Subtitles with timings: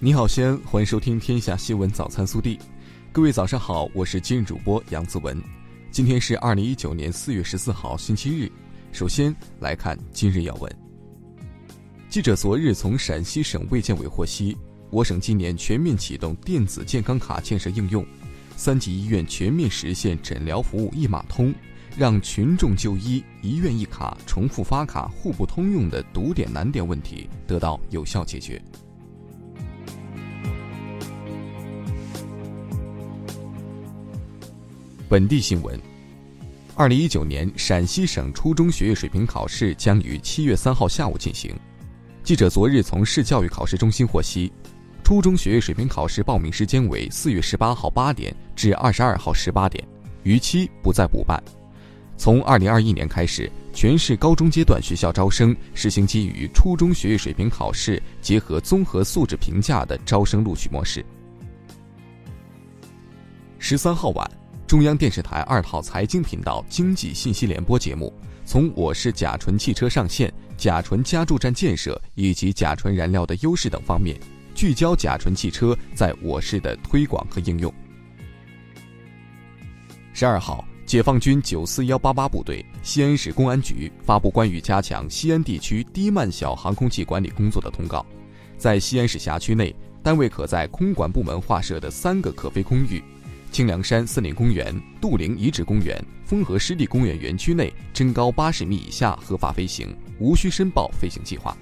[0.00, 2.56] 你好，西安，欢迎收听《天下新闻早餐速递》。
[3.10, 5.36] 各位早上好，我是今日主播杨子文。
[5.90, 8.48] 今天是二零一九年四月十四号，星期日。
[8.92, 10.72] 首先来看今日要闻。
[12.08, 14.56] 记者昨日从陕西省卫健委获悉，
[14.90, 18.06] 我省今年全面启动电子健康卡建设应用，
[18.54, 21.52] 三级医院全面实现诊疗服务一码通，
[21.96, 28.62] 让群众就医一院一卡、重复发卡、互不通用的堵点难点问题得到有效解决。
[35.08, 35.80] 本地新闻：
[36.74, 41.50] 二零一九年陕西省初中学业水平考试将于七月三号下午进行。
[42.22, 44.52] 记者昨日从市教育考试中心获悉，
[45.02, 49.82] 初中学业水平考试报名时间为四月十八号八点至二十二号十八点，
[50.24, 51.42] 逾期不再补办。
[52.18, 61.02] 从二零二一年开始，全市高中阶段学校招生实行基于初中学业水平考试结合综合素质评价的招生录取模式。
[63.58, 64.30] 十三号晚。
[64.68, 68.12] 中央电视台二套财经频道经济信息联播节目，
[68.44, 74.20] 从我市甲醇汽车上线、甲醇加注站建设以及甲醇燃料的优势等方面，
[74.54, 77.72] 聚焦甲醇汽车在我市的推广和应用。
[80.12, 88.04] 十二号，解放军九四幺八八部队、西安市公安局发布关于加强西安地区低慢小航空器管理工作的通告，
[88.58, 93.02] 在西安市辖区内，单位可在空管部门划设的三个可飞空域。
[93.50, 101.56] 清凉山森林公园、杜陵遗址公园、丰河湿地公园园区内，身高八十米以下合法飞行，无需申报飞行计划。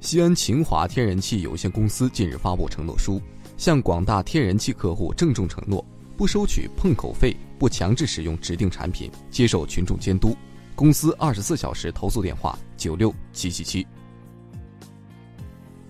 [0.00, 3.20] 西安秦华天然气有限公司近日发布承诺书，
[3.56, 5.84] 向广大天然气客户郑重承诺，
[6.16, 10.36] 不收取碰口费，不强制使用指定产品，接受群众监督。
[10.74, 13.86] 公司二十四小时投诉电话：九六七七七。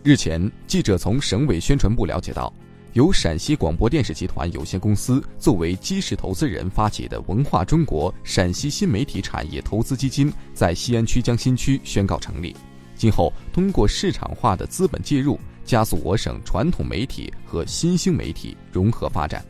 [0.02, 2.52] 日前，记者从省委宣传部了解到。
[2.96, 12.56] 由陕西广播电视集团有限公司作为基石投资人发起的“文化中国”陕西新媒体产业投资基金在西安曲江新区宣告成立。
[12.94, 19.44] 今后通过市场化的资本介入，加速我省传统媒体和新兴媒体融合发展。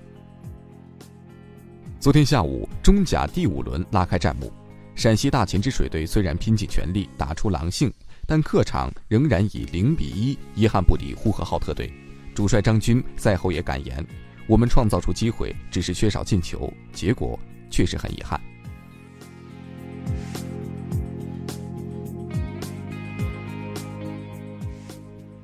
[2.01, 4.53] 昨天下午，中甲第五轮拉开战幕，
[4.97, 7.93] 陕西大秦之水队虽然拼尽全力打出狼性，
[8.27, 11.89] 但客场仍然以零比一遗憾不敌呼和浩特队。
[12.37, 14.07] 主帅张军赛后也感言
[14.47, 18.39] ：“我们创造出机会，只是缺少进球，结果确实很遗憾。”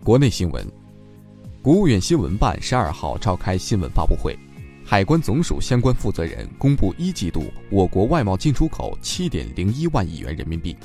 [0.05, 0.71] 国内新闻，
[1.63, 4.39] 国务院新闻办十二号召开新闻发布会，
[4.85, 10.77] 海关总署相关负责人公布一季度我国外贸进出口七点零一万亿元人民币，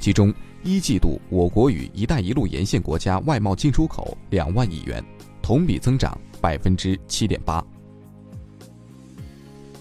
[0.00, 0.34] 其中
[0.64, 5.00] 一季度我国与“一带一路”沿线国家外贸进出口两万亿元。
[5.42, 7.62] 同比增长百分之七点八。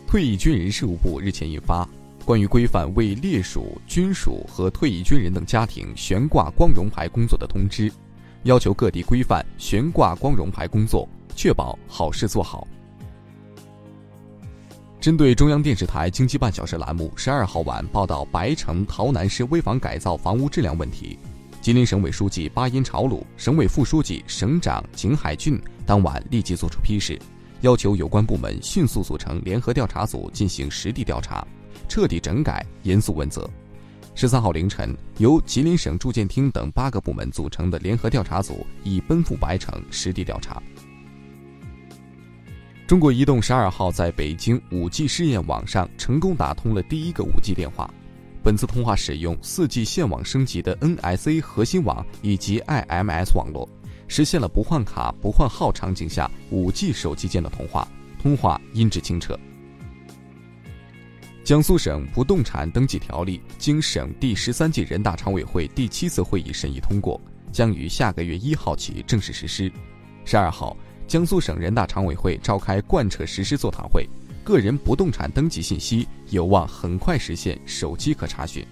[0.07, 1.85] 退役军人事务部日前印发
[2.25, 7.89] 《关于规范为烈属、军属和退役军人等家庭悬挂光荣牌工作的通知》，
[8.44, 12.67] 要求各地规范悬挂光荣牌工作，确保好事做好。
[15.00, 21.17] 针对中央电视台经济半小时栏目十二号晚报道白城洮南市危房改造房屋质量问题。
[21.61, 27.22] 吉林省委书记巴音朝鲁、省委副书记、省长景海俊当晚立即作出批示，
[27.61, 31.45] 要求有关部门迅速组成联合调查组进行实地调查，
[31.88, 33.47] 彻底整改，严肃问责。
[34.16, 40.59] 十三号凌晨，由吉林省住建厅等八个部门组成的联合调查组已奔赴白城实地调查。
[42.88, 47.88] 中国移动十二号在北京五 G 试验网上成功打通了第一个五 G 电话。
[48.44, 53.69] 本次通话使用 4G 线网升级的 NSA 核心网以及 IMS 网络，
[54.07, 57.88] 实现了不换卡、不换号场景下 5G 手机间的通话，
[58.19, 59.40] 通话音质清澈。
[61.44, 69.71] 江苏省不动产登记条例经省第十三届人大常委会第七次会议审议通过，将于下个月一号起正式实施。
[70.25, 70.75] 十二号，
[71.07, 74.07] 江苏省人大常委会召开贯彻实施座谈会。
[74.43, 78.65] 个人不动产登记信息有望很快实现手机可查询。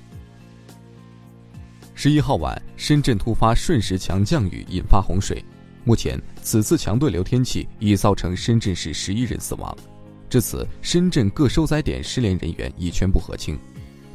[1.94, 5.44] 十一号晚，深圳突发瞬时强降雨，引发洪水。
[5.84, 9.76] 目前，此次强对流天气已造成深圳市十一人死亡。
[10.30, 13.58] 至此，深圳各受灾点失联人员已全部核清。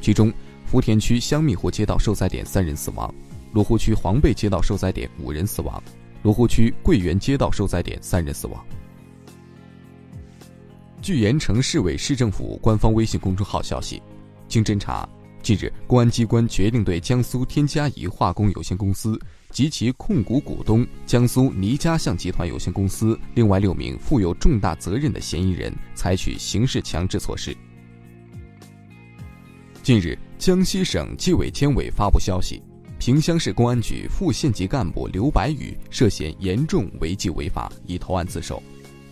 [0.01, 0.31] 其中，
[0.65, 3.13] 福田区香蜜湖街道受灾点三人死亡，
[3.53, 5.81] 罗湖区黄贝街道受灾点五人死亡，
[6.23, 8.65] 罗湖区桂园街道受灾点三人死亡。
[11.05, 14.01] 据盐城市委市政府官方微信公众号消息，
[14.47, 15.07] 经侦查，
[15.43, 19.15] 近日公安机关决定对江苏天嘉宜化工有限公司
[19.51, 27.55] 及其控股股东江苏倪家巷集团有限公司另外六名负有重大责任的嫌疑人采取刑事强制措施。
[29.83, 32.63] 近日，江西省纪委监委发布消息，
[32.97, 38.59] 萍乡市公安局副县级干部刘白宇涉嫌严重违纪违法，已投案自首。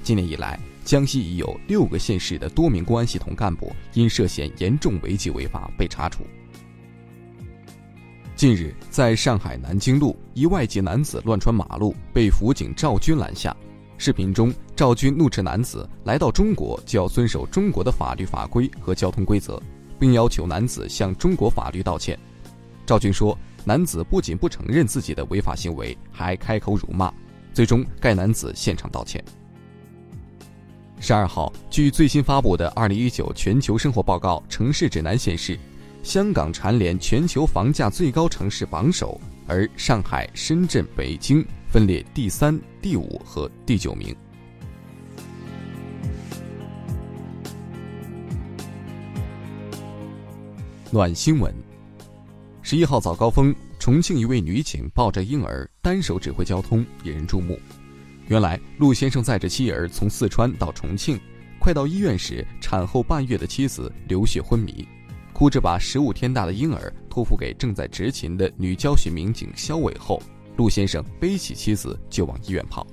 [0.02, 6.24] 今年以来，江西已有六个县市的多名公安系统干部因涉嫌严重违纪违法被查处。
[8.36, 13.56] 近日，在上海南京路，一外籍男子乱穿马路，被辅警赵军拦下。
[13.98, 19.62] 视频中，赵军怒斥男子来到中国就要遵守中国的法律法规和交通规则，
[19.98, 22.20] 并要求男子向中国法律道歉。
[22.86, 27.14] 赵军说，男子不仅不承认自己的违法行为，还开口辱骂。
[27.54, 29.24] 最终，该男子现场道歉。
[31.06, 35.60] 十二号，据最新发布的《二零一九全球生活报告·城市指南》显示，
[36.02, 44.16] 香港蝉联全球房价最高城市榜首，而上海、深圳、北京分列第三、第五和第九名。
[50.90, 51.54] 暖新闻：
[52.62, 57.60] 十一号早高峰，重庆一位女警抱着婴儿单手指挥交通，引人注目。
[58.28, 61.20] 原来陆先生载着妻儿从四川到重庆，
[61.60, 64.88] 快到医院时，产后半月的妻子流血昏迷，
[65.34, 70.22] 哭着把十五天大的婴儿托付给正在执勤的女交巡民警肖伟后，
[70.56, 72.88] 陆先生背起妻子就往医院跑。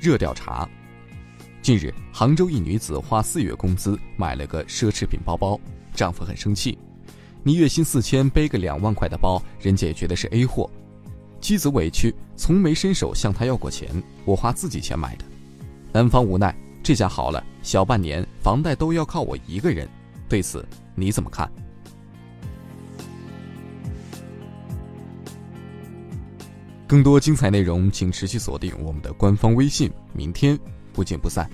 [0.00, 0.66] 热调查：
[1.60, 5.60] 近日，杭州一女子花四月工资买了个奢侈品包包，
[5.94, 6.78] 丈夫很生气。
[7.42, 10.70] 你月薪四千，背个两万块的包，人家也觉得是 A 货。
[11.40, 13.90] 妻子委屈，从没伸手向他要过钱，
[14.26, 15.24] 我花自己钱买的。
[15.90, 19.88] 男方无奈，这下好了，小半年房贷都要靠我一个人。
[20.28, 20.62] 对此
[20.94, 21.50] 你怎么看？
[26.86, 29.90] 更多精彩内容，请持续锁定我们的官方微信。
[30.12, 30.58] 明天
[30.92, 31.48] 不见不散。